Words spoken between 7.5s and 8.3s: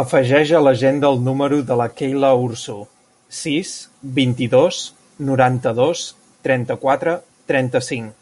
trenta-cinc.